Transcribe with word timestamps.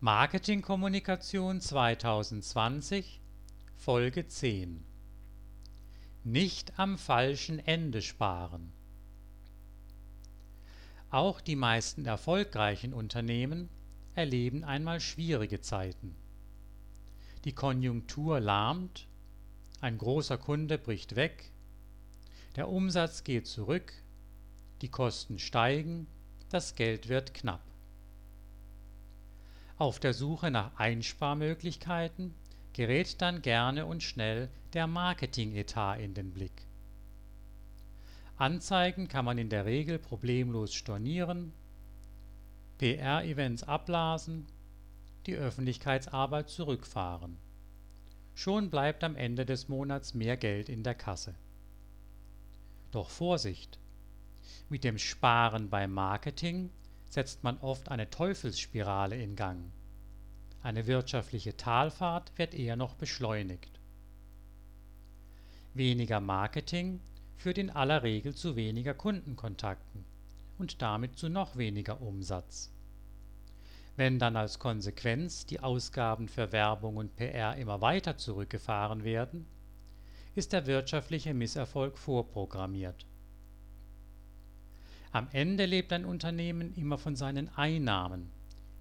Marketingkommunikation 0.00 1.60
2020 1.60 3.20
Folge 3.74 4.28
10 4.28 4.84
Nicht 6.22 6.78
am 6.78 6.98
falschen 6.98 7.58
Ende 7.58 8.00
sparen. 8.00 8.72
Auch 11.10 11.40
die 11.40 11.56
meisten 11.56 12.06
erfolgreichen 12.06 12.94
Unternehmen 12.94 13.70
erleben 14.14 14.62
einmal 14.62 15.00
schwierige 15.00 15.62
Zeiten. 15.62 16.14
Die 17.44 17.56
Konjunktur 17.56 18.38
lahmt, 18.38 19.08
ein 19.80 19.98
großer 19.98 20.38
Kunde 20.38 20.78
bricht 20.78 21.16
weg, 21.16 21.50
der 22.54 22.68
Umsatz 22.68 23.24
geht 23.24 23.48
zurück, 23.48 23.92
die 24.80 24.92
Kosten 24.92 25.40
steigen, 25.40 26.06
das 26.50 26.76
Geld 26.76 27.08
wird 27.08 27.34
knapp. 27.34 27.68
Auf 29.78 30.00
der 30.00 30.12
Suche 30.12 30.50
nach 30.50 30.76
Einsparmöglichkeiten 30.76 32.34
gerät 32.72 33.22
dann 33.22 33.42
gerne 33.42 33.86
und 33.86 34.02
schnell 34.02 34.50
der 34.72 34.88
Marketingetat 34.88 36.00
in 36.00 36.14
den 36.14 36.32
Blick. 36.32 36.66
Anzeigen 38.36 39.06
kann 39.06 39.24
man 39.24 39.38
in 39.38 39.50
der 39.50 39.66
Regel 39.66 40.00
problemlos 40.00 40.74
stornieren, 40.74 41.52
PR-Events 42.78 43.62
abblasen, 43.62 44.46
die 45.26 45.36
Öffentlichkeitsarbeit 45.36 46.48
zurückfahren. 46.48 47.36
Schon 48.34 48.70
bleibt 48.70 49.04
am 49.04 49.14
Ende 49.14 49.46
des 49.46 49.68
Monats 49.68 50.12
mehr 50.12 50.36
Geld 50.36 50.68
in 50.68 50.82
der 50.82 50.96
Kasse. 50.96 51.36
Doch 52.90 53.10
Vorsicht! 53.10 53.78
Mit 54.68 54.82
dem 54.82 54.98
Sparen 54.98 55.70
beim 55.70 55.92
Marketing 55.92 56.70
setzt 57.08 57.44
man 57.44 57.58
oft 57.58 57.90
eine 57.90 58.10
Teufelsspirale 58.10 59.16
in 59.16 59.36
Gang. 59.36 59.72
Eine 60.62 60.86
wirtschaftliche 60.86 61.56
Talfahrt 61.56 62.36
wird 62.36 62.54
eher 62.54 62.76
noch 62.76 62.94
beschleunigt. 62.94 63.80
Weniger 65.74 66.20
Marketing 66.20 67.00
führt 67.36 67.58
in 67.58 67.70
aller 67.70 68.02
Regel 68.02 68.34
zu 68.34 68.56
weniger 68.56 68.94
Kundenkontakten 68.94 70.04
und 70.58 70.82
damit 70.82 71.16
zu 71.16 71.28
noch 71.28 71.56
weniger 71.56 72.00
Umsatz. 72.00 72.72
Wenn 73.96 74.18
dann 74.18 74.36
als 74.36 74.58
Konsequenz 74.58 75.46
die 75.46 75.60
Ausgaben 75.60 76.28
für 76.28 76.52
Werbung 76.52 76.96
und 76.96 77.16
PR 77.16 77.56
immer 77.56 77.80
weiter 77.80 78.16
zurückgefahren 78.16 79.04
werden, 79.04 79.46
ist 80.34 80.52
der 80.52 80.66
wirtschaftliche 80.66 81.34
Misserfolg 81.34 81.98
vorprogrammiert. 81.98 83.06
Am 85.10 85.28
Ende 85.32 85.64
lebt 85.64 85.92
ein 85.94 86.04
Unternehmen 86.04 86.74
immer 86.74 86.98
von 86.98 87.16
seinen 87.16 87.48
Einnahmen, 87.56 88.30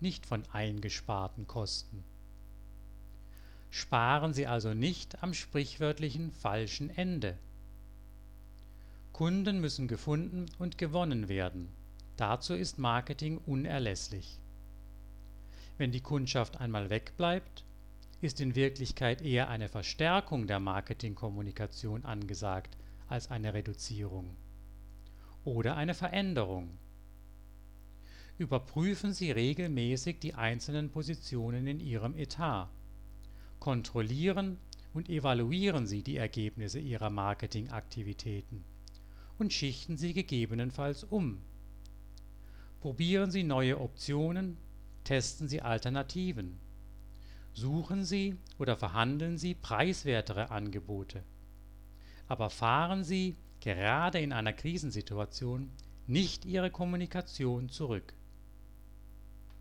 nicht 0.02 0.25
von 0.25 0.44
eingesparten 0.52 1.47
Kosten. 1.47 2.03
Sparen 3.70 4.33
Sie 4.33 4.45
also 4.45 4.73
nicht 4.73 5.23
am 5.23 5.33
sprichwörtlichen 5.33 6.31
falschen 6.31 6.89
Ende. 6.89 7.38
Kunden 9.14 9.61
müssen 9.61 9.88
gefunden 9.88 10.48
und 10.59 10.78
gewonnen 10.78 11.30
werden. 11.30 11.70
Dazu 12.17 12.55
ist 12.55 12.78
Marketing 12.78 13.38
unerlässlich. 13.38 14.39
Wenn 15.78 15.92
die 15.92 16.02
Kundschaft 16.02 16.59
einmal 16.59 16.89
wegbleibt, 16.89 17.64
ist 18.20 18.42
in 18.42 18.55
Wirklichkeit 18.55 19.22
eher 19.22 19.48
eine 19.48 19.70
Verstärkung 19.70 20.45
der 20.45 20.59
Marketingkommunikation 20.59 22.03
angesagt 22.03 22.75
als 23.08 23.31
eine 23.31 23.53
Reduzierung 23.53 24.36
oder 25.48 25.78
eine 25.78 25.94
Veränderung. 25.94 26.78
Überprüfen 28.38 29.14
Sie 29.14 29.31
regelmäßig 29.31 30.20
die 30.20 30.34
einzelnen 30.34 30.89
Positionen 30.89 31.67
in 31.67 31.80
Ihrem 31.80 32.16
Etat. 32.16 32.70
Kontrollieren 33.58 34.58
und 34.94 35.08
evaluieren 35.08 35.88
Sie 35.88 36.04
die 36.04 36.17
Ergebnisse 36.17 36.80
Ihrer 36.80 37.09
Marketingaktivitäten 37.09 38.66
und 39.38 39.54
schichten 39.54 39.95
Sie 39.95 40.14
gegebenenfalls 40.14 41.05
um. 41.05 41.42
Probieren 42.82 43.32
Sie 43.32 43.44
neue 43.44 43.80
Optionen, 43.80 44.58
testen 45.05 45.48
Sie 45.48 45.61
Alternativen. 45.61 46.60
Suchen 47.54 48.04
Sie 48.04 48.36
oder 48.60 48.76
verhandeln 48.76 49.38
Sie 49.38 49.55
preiswertere 49.55 50.52
Angebote. 50.52 51.23
Aber 52.27 52.50
fahren 52.50 53.05
Sie 53.05 53.38
gerade 53.67 54.22
in 54.22 54.32
einer 54.32 54.54
Krisensituation 54.54 55.70
nicht 56.05 56.45
ihre 56.45 56.72
Kommunikation 56.72 57.67
zurück 57.67 58.14